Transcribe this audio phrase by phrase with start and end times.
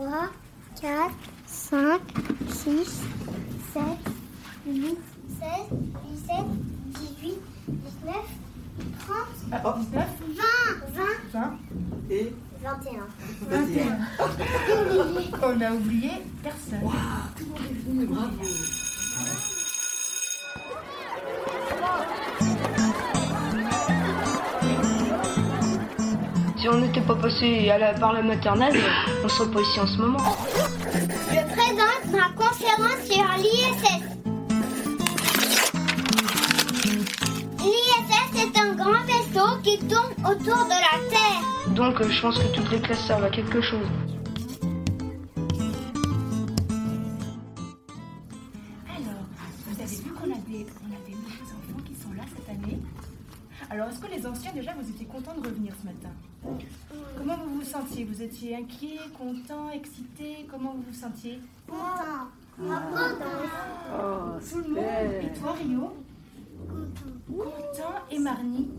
[0.00, 0.30] 3,
[0.80, 1.10] 4,
[1.46, 2.00] 5,
[2.48, 3.02] 6,
[3.74, 3.82] 7,
[4.66, 4.98] 8,
[5.28, 5.48] 16,
[6.08, 6.36] 17,
[6.86, 8.14] 18, 19,
[8.98, 9.16] 30,
[9.52, 10.44] Ah, oh, 19, 20,
[10.94, 11.58] 20, 20
[12.08, 13.08] et 21.
[13.50, 13.98] 21.
[15.42, 16.80] On a oublié personne.
[17.36, 18.42] Tout le monde est venu, bravo.
[26.60, 28.78] Si on n'était pas passé à la- par la maternelle,
[29.24, 30.36] on serait pas ici en ce moment.
[31.30, 34.02] Je présente ma conférence sur l'ISS.
[37.64, 41.74] L'ISS est un grand vaisseau qui tourne autour de la Terre.
[41.74, 43.86] Donc euh, je pense que toutes les classes servent à quelque chose.
[57.60, 60.46] Vous sentiez Vous étiez inquiet, content, excité?
[60.50, 61.38] Comment vous vous sentiez?
[61.68, 62.28] Content.
[62.62, 64.84] Oh, Tout le monde
[65.22, 65.92] Et toi, Rio?
[67.28, 68.70] Content et Marnie?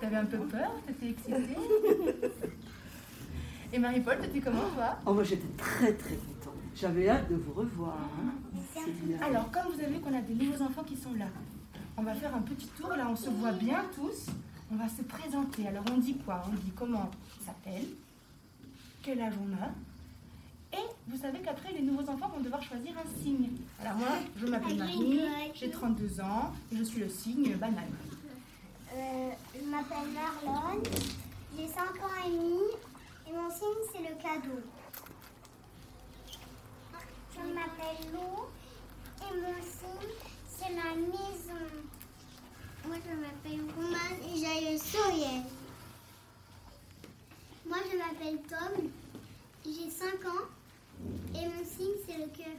[0.00, 0.70] T'avais un peu peur?
[0.86, 1.56] T'étais excitée?
[3.72, 4.96] Et Marie-Paul, t'étais comment, toi?
[5.06, 6.54] Oh, moi j'étais très très contente.
[6.76, 7.96] J'avais hâte de vous revoir.
[7.96, 8.32] hein.
[8.72, 9.16] C'est bien.
[9.22, 11.26] Alors, comme vous avez vu qu'on a des nouveaux enfants qui sont là,
[11.96, 12.88] on va faire un petit tour.
[12.90, 14.26] Là, on se voit bien tous.
[14.74, 15.68] On va se présenter.
[15.68, 16.42] Alors, on dit quoi?
[16.48, 17.08] On dit comment
[17.40, 17.86] on s'appelle,
[19.04, 19.70] quel âge on a.
[20.76, 23.50] Et vous savez qu'après, les nouveaux enfants vont devoir choisir un signe.
[23.80, 25.20] Alors, moi, je m'appelle Marie,
[25.54, 27.84] j'ai 32 ans et je suis le signe banane.
[28.96, 30.82] Euh, je m'appelle Marlon,
[31.56, 32.62] j'ai 5 ans et demi
[33.28, 34.60] et mon signe c'est le cadeau.
[37.32, 38.44] Je m'appelle Lou
[39.20, 40.10] et mon signe
[40.48, 41.93] c'est la maison.
[42.86, 45.42] Moi je m'appelle Roman et j'ai le sourire.
[47.66, 48.90] Moi je m'appelle Tom,
[49.64, 50.46] j'ai 5 ans
[51.34, 52.58] et mon signe c'est le cœur.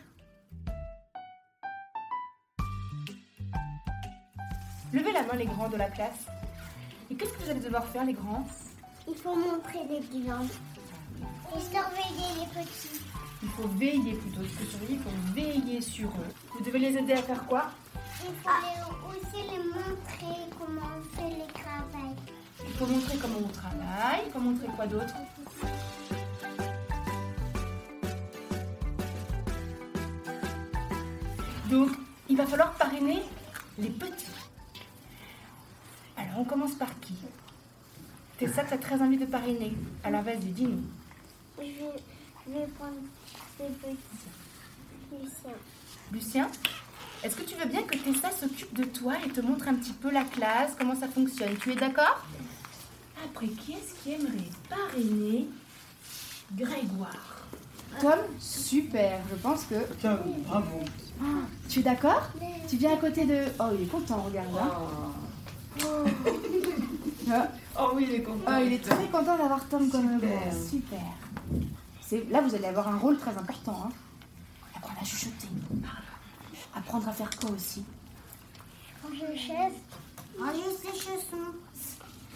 [4.92, 6.26] Levez la main, les grands de la classe.
[7.12, 8.48] Et qu'est-ce que vous allez devoir faire, les grands?
[9.08, 10.48] Il faut montrer les glands
[11.56, 13.02] et surveiller les petits.
[13.44, 16.34] Il faut veiller plutôt que surveiller, il faut veiller sur eux.
[16.54, 17.70] Vous devez les aider à faire quoi?
[18.28, 22.16] Il faut les- aussi les montrer comment on fait les travails.
[22.68, 25.14] Il faut montrer comment on travaille, il faut montrer quoi d'autre?
[31.70, 31.90] Donc,
[32.30, 33.22] il va falloir parrainer
[33.78, 34.26] les petits.
[36.18, 37.16] Alors, on commence par qui?
[38.40, 39.74] C'est ça que tu as très envie de parrainer.
[40.04, 40.84] Alors, vas-y, dis-nous.
[41.58, 41.64] Je
[42.52, 42.96] vais prendre
[43.60, 43.98] les petits.
[45.12, 45.52] Lucien.
[46.12, 46.50] Lucien,
[47.24, 49.94] est-ce que tu veux bien que Tessa s'occupe de toi et te montre un petit
[49.94, 51.56] peu la classe, comment ça fonctionne?
[51.62, 52.24] Tu es d'accord?
[53.24, 55.48] Après, qui est-ce qui aimerait parrainer
[56.56, 57.42] Grégoire?
[58.00, 59.20] Tom, super.
[59.32, 59.76] Je pense que.
[60.00, 60.80] Tiens, bravo.
[61.70, 62.30] Tu es d'accord?
[62.68, 63.46] Tu viens à côté de.
[63.60, 64.50] Oh, il est content, regarde.
[64.62, 65.84] hein.
[67.32, 67.48] Ah.
[67.80, 68.40] Oh oui, il est content.
[68.48, 70.52] Oh, il est très content d'avoir Tom comme grand.
[70.70, 71.00] Super.
[72.30, 73.88] Là, vous allez avoir un rôle très important.
[73.88, 73.90] Hein.
[76.76, 77.84] Apprendre à faire quoi aussi
[79.04, 79.74] Ranger chaise.
[80.38, 81.54] Ranger ses chaussons.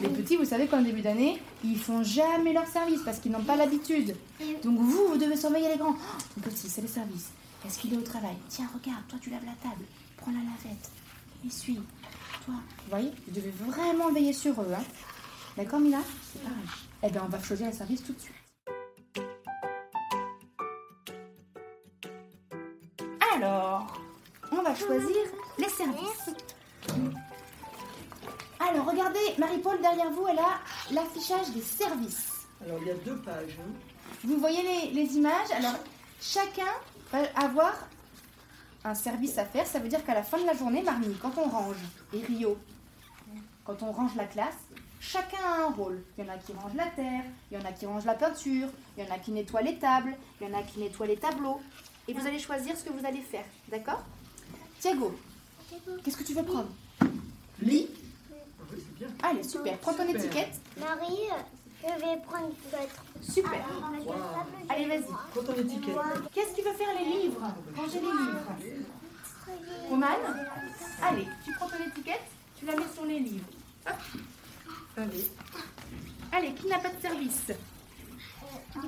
[0.02, 3.44] Les petits, vous savez qu'en début d'année, ils font jamais leur service parce qu'ils n'ont
[3.44, 4.16] pas l'habitude.
[4.64, 5.96] Donc vous, vous devez surveiller les grands.
[5.98, 7.32] Oh, mon petit, c'est le service.
[7.68, 9.84] Est-ce qu'il est au travail Tiens, regarde, toi tu laves la table.
[10.16, 10.90] Prends la lavette.
[11.46, 11.82] Essuie.
[12.46, 14.74] Toi, vous voyez, vous devez vraiment veiller sur eux.
[14.74, 14.84] Hein.
[15.58, 16.00] D'accord, Mila?
[16.32, 16.66] C'est pareil.
[17.04, 18.36] Eh bien, on va choisir le service tout de suite.
[24.80, 25.18] Choisir
[25.58, 26.30] les services.
[28.60, 30.60] Alors, regardez, Marie-Paul, derrière vous, elle a
[30.92, 32.46] l'affichage des services.
[32.66, 33.58] Alors, il y a deux pages.
[33.60, 33.72] hein.
[34.24, 35.76] Vous voyez les, les images Alors,
[36.22, 36.72] chacun
[37.12, 37.74] va avoir
[38.84, 39.66] un service à faire.
[39.66, 41.78] Ça veut dire qu'à la fin de la journée, Marnie, quand on range,
[42.14, 42.58] et Rio,
[43.64, 44.58] quand on range la classe,
[45.00, 46.02] chacun a un rôle.
[46.18, 48.16] Il y en a qui rangent la terre, il y en a qui rangent la
[48.16, 48.68] peinture,
[48.98, 51.18] il y en a qui nettoient les tables, il y en a qui nettoient les
[51.18, 51.62] tableaux.
[52.08, 54.04] Et vous allez choisir ce que vous allez faire, d'accord?
[54.80, 55.14] Thiago,
[56.04, 56.70] qu'est-ce que tu veux prendre?
[57.62, 57.88] Lit
[59.24, 59.78] Allez, super.
[59.80, 60.60] Prends ton étiquette.
[60.80, 61.28] Marie,
[61.84, 63.04] je vais prendre l'autre.
[63.22, 63.66] Super.
[64.70, 65.04] Allez, vas-y.
[65.04, 65.96] Prends ton étiquette.
[66.34, 67.42] Qu'est-ce qui veut faire les livres?
[67.76, 68.56] Ranger les livres.
[69.90, 70.08] Roman?
[71.02, 72.22] Allez, tu prends ton étiquette,
[72.58, 73.46] tu la mets sur les livres.
[73.88, 73.96] Hop.
[74.98, 75.32] Allez.
[76.32, 77.52] Allez, qui n'a pas de service?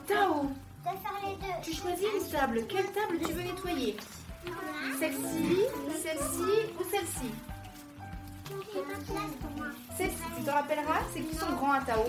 [0.08, 0.50] Tao,
[0.86, 1.54] les deux.
[1.64, 2.66] tu choisis une table.
[2.68, 3.98] Quelle table tu veux nettoyer?
[5.00, 5.66] Celle-ci,
[6.02, 7.32] celle-ci ou celle-ci?
[9.98, 12.04] Celle-ci, tu te rappelleras C'est qui sont grands à Tao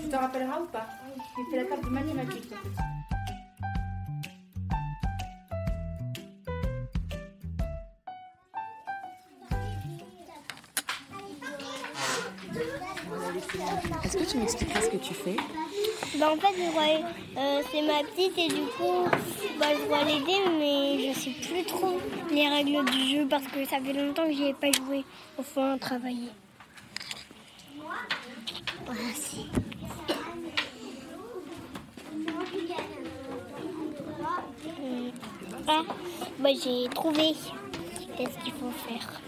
[0.00, 0.86] Tu te rappelleras ou pas?
[1.38, 2.52] Il fait la table de mathématiques.
[14.04, 15.36] Est-ce que tu m'expliqueras ce que tu fais?
[16.18, 16.54] Bah en fait,
[17.36, 19.04] euh, c'est ma petite et du coup,
[19.58, 22.00] bah, je dois l'aider, mais je sais plus trop
[22.30, 25.04] les règles du jeu parce que ça fait longtemps que j'y ai pas joué.
[25.38, 26.30] Au fond, travailler.
[34.66, 35.10] Hum.
[35.66, 35.82] Ah,
[36.38, 37.34] bah j'ai trouvé.
[38.16, 39.20] Qu'est-ce qu'il faut faire?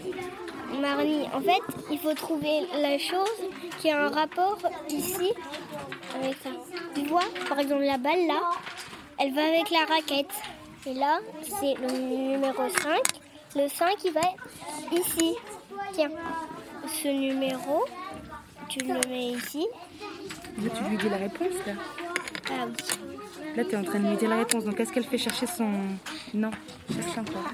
[0.81, 1.61] Marnie, en fait,
[1.91, 3.39] il faut trouver la chose
[3.79, 4.59] qui a un rapport
[4.89, 5.33] ici
[6.15, 6.49] avec ça.
[6.93, 8.51] Tu vois, par exemple, la balle là,
[9.19, 10.33] elle va avec la raquette.
[10.85, 12.99] Et là, c'est le numéro 5.
[13.55, 14.21] Le 5, il va
[14.91, 15.35] ici.
[15.93, 16.11] Tiens,
[16.87, 17.85] ce numéro,
[18.69, 19.65] tu le mets ici.
[20.55, 21.73] Tu lui dis la réponse, là.
[22.49, 23.06] Ah oui.
[23.57, 24.65] Là, tu es en train de lui dire la réponse.
[24.65, 25.71] Donc, est-ce qu'elle fait chercher son...
[26.35, 26.51] Non,
[26.93, 27.51] cherche encore.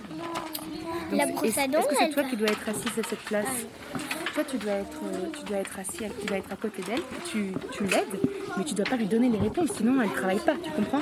[1.10, 3.22] Donc, La brosse à dents, Est-ce que c'est toi qui dois être assise à cette
[3.22, 3.46] place?
[4.34, 7.00] Toi, tu dois être, euh, tu dois être assis, tu dois être à côté d'elle.
[7.32, 8.20] Tu, tu l'aides,
[8.58, 10.56] mais tu dois pas lui donner les réponses, sinon elle travaille pas.
[10.62, 11.02] Tu comprends?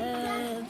[0.00, 0.60] Euh,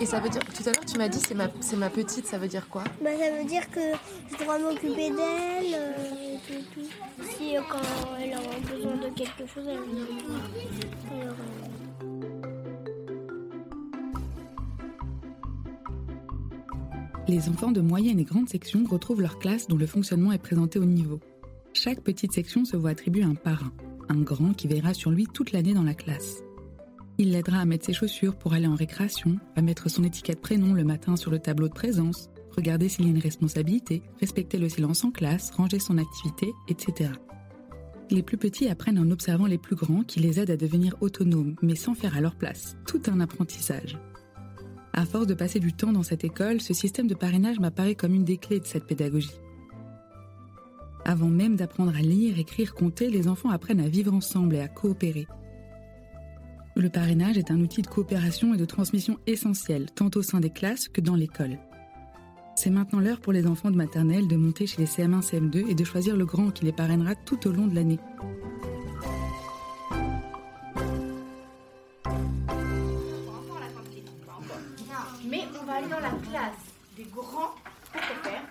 [0.00, 2.24] Et ça veut dire, tout à l'heure tu m'as dit c'est ma, c'est ma petite,
[2.26, 2.84] ça veut dire quoi?
[3.02, 3.80] Bah, ça veut dire que
[4.30, 5.74] je dois m'occuper d'elle.
[5.74, 6.86] euh, et tout, tout.
[7.36, 7.78] Si euh, quand
[8.22, 8.38] elle a
[8.74, 10.02] besoin de quelque chose, elle me
[11.24, 11.32] euh,
[17.26, 20.78] Les enfants de moyenne et grande section retrouvent leur classe dont le fonctionnement est présenté
[20.78, 21.18] au niveau.
[21.74, 23.72] Chaque petite section se voit attribuer un parrain,
[24.08, 26.42] un grand qui veillera sur lui toute l'année dans la classe.
[27.20, 30.72] Il l'aidera à mettre ses chaussures pour aller en récréation, à mettre son étiquette prénom
[30.72, 34.68] le matin sur le tableau de présence, regarder s'il y a une responsabilité, respecter le
[34.68, 37.10] silence en classe, ranger son activité, etc.
[38.10, 41.56] Les plus petits apprennent en observant les plus grands qui les aident à devenir autonomes,
[41.60, 42.76] mais sans faire à leur place.
[42.86, 43.98] Tout un apprentissage.
[44.92, 48.14] À force de passer du temps dans cette école, ce système de parrainage m'apparaît comme
[48.14, 49.40] une des clés de cette pédagogie.
[51.04, 54.68] Avant même d'apprendre à lire, écrire, compter, les enfants apprennent à vivre ensemble et à
[54.68, 55.26] coopérer.
[56.78, 60.48] Le parrainage est un outil de coopération et de transmission essentiel, tant au sein des
[60.48, 61.58] classes que dans l'école.
[62.54, 65.74] C'est maintenant l'heure pour les enfants de maternelle de monter chez les CM1, CM2 et
[65.74, 67.98] de choisir le grand qui les parrainera tout au long de l'année.
[75.28, 76.62] Mais on va aller dans la classe
[76.96, 77.56] des grands
[77.92, 78.44] pour faire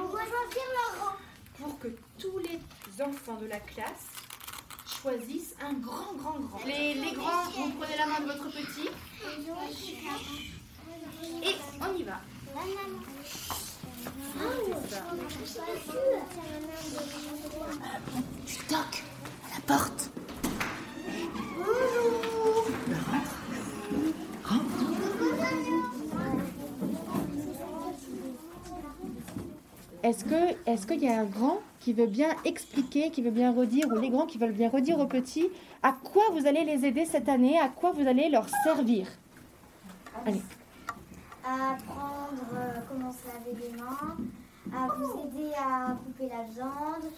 [0.00, 1.16] On va choisir le rang.
[1.60, 1.88] pour que
[2.18, 4.31] tous les enfants de la classe
[5.02, 6.64] choisissent un grand, grand, grand.
[6.64, 8.88] Les, les grands, vous prenez la main de votre petit
[11.42, 12.20] et on y va.
[18.46, 19.02] Tu toques
[19.44, 20.10] à la porte.
[30.04, 33.52] Est-ce que est-ce qu'il y a un grand qui veut bien expliquer, qui veut bien
[33.52, 35.48] redire, ou les grands qui veulent bien redire aux petits,
[35.82, 39.08] à quoi vous allez les aider cette année, à quoi vous allez leur servir?
[40.24, 40.42] Allez.
[41.44, 44.16] À apprendre euh, comment se laver les mains,
[44.72, 47.10] à vous aider à couper la viande,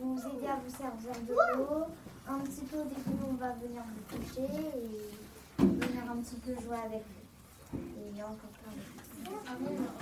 [0.00, 1.84] vous aider à vous servir de l'eau,
[2.28, 6.54] un petit peu dès que on va venir vous coucher et venir un petit peu
[6.54, 7.78] jouer avec vous.
[8.16, 9.06] Et encore plein de choses.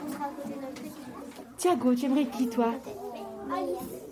[0.06, 0.92] On sera à côté de notre petit.
[1.56, 2.74] Thiago, tu aimerais qui toi?
[3.52, 4.04] Alice.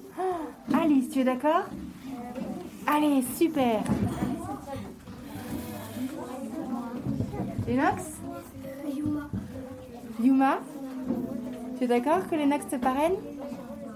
[0.75, 3.83] Alice, tu es d'accord euh, Allez, super.
[7.67, 8.03] Lennox
[8.95, 9.31] Yuma.
[10.21, 10.59] Yuma
[11.79, 13.15] Tu es d'accord que Lennox te parraine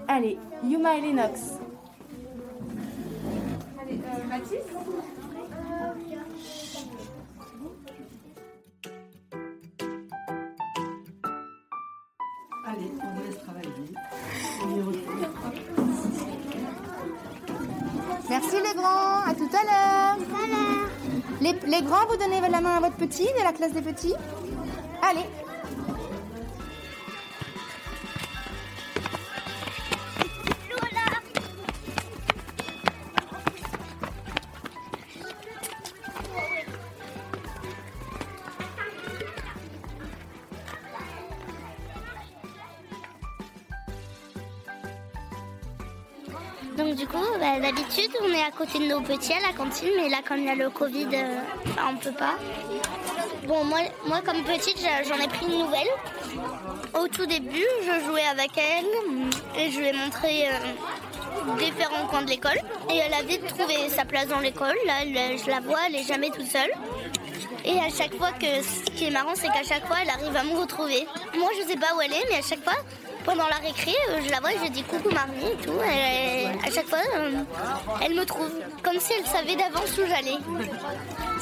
[0.07, 1.59] Allez, Yuma et Lennox.
[3.81, 4.57] Allez, euh, Mathis
[12.65, 14.96] Allez, on vous laisse travailler.
[18.29, 20.27] Merci les grands, à tout à l'heure.
[21.39, 24.13] Les, les grands, vous donnez la main à votre petit de la classe des petits
[25.01, 25.25] Allez.
[46.77, 49.89] Donc du coup, bah, d'habitude, on est à côté de nos petits à la cantine,
[49.95, 51.39] mais là, comme il y a le Covid, euh,
[51.89, 52.35] on peut pas.
[53.47, 55.87] Bon, moi, moi comme petite, j'en ai pris une nouvelle.
[56.93, 58.85] Au tout début, je jouais avec elle
[59.59, 62.59] et je lui ai montré euh, différents coins de l'école.
[62.93, 64.75] Et elle a vite trouvé sa place dans l'école.
[64.85, 66.71] Là, je la vois, elle est jamais toute seule.
[67.65, 70.35] Et à chaque fois que ce qui est marrant, c'est qu'à chaque fois, elle arrive
[70.35, 71.07] à me retrouver.
[71.37, 72.77] Moi, je sais pas où elle est, mais à chaque fois,
[73.27, 75.73] pendant la récré, euh, je la vois et je dis coucou Marie et tout.
[75.83, 77.43] Elle- à chaque fois, euh,
[78.01, 78.49] elle me trouve.
[78.81, 80.37] Comme si elle savait d'avance où j'allais.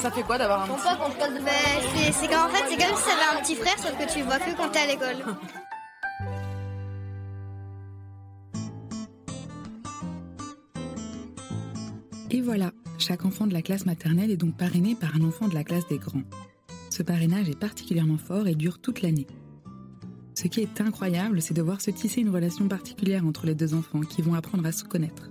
[0.02, 1.52] Ça fait quoi d'avoir un petit Ben,
[1.94, 4.18] c'est c'est qu'en fait, c'est comme si tu avais un petit frère, sauf que tu
[4.18, 5.24] le vois que quand t'es à l'école.
[12.30, 15.54] Et voilà, chaque enfant de la classe maternelle est donc parrainé par un enfant de
[15.54, 16.22] la classe des grands.
[16.90, 19.26] Ce parrainage est particulièrement fort et dure toute l'année.
[20.36, 23.72] Ce qui est incroyable, c'est de voir se tisser une relation particulière entre les deux
[23.72, 25.30] enfants qui vont apprendre à se connaître.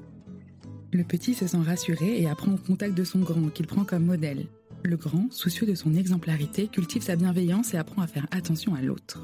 [0.92, 4.06] Le petit se sent rassuré et apprend au contact de son grand, qu'il prend comme
[4.06, 4.48] modèle.
[4.84, 8.82] Le grand, soucieux de son exemplarité, cultive sa bienveillance et apprend à faire attention à
[8.82, 9.22] l'autre.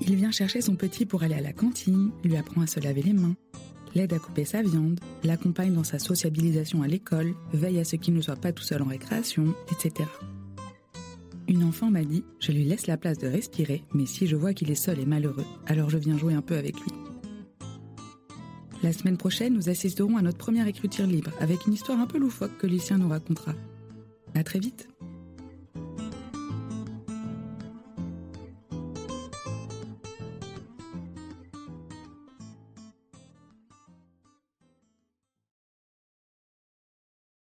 [0.00, 3.02] Il vient chercher son petit pour aller à la cantine, lui apprend à se laver
[3.02, 3.34] les mains,
[3.96, 8.14] l'aide à couper sa viande, l'accompagne dans sa sociabilisation à l'école, veille à ce qu'il
[8.14, 10.08] ne soit pas tout seul en récréation, etc.
[11.62, 14.52] Une enfant m'a dit Je lui laisse la place de respirer, mais si je vois
[14.52, 16.90] qu'il est seul et malheureux, alors je viens jouer un peu avec lui.
[18.82, 22.18] La semaine prochaine, nous assisterons à notre première écriture libre avec une histoire un peu
[22.18, 23.54] loufoque que Lucien nous racontera.
[24.34, 24.91] À très vite!